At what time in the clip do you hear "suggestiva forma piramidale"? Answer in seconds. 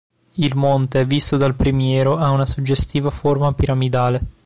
2.47-4.21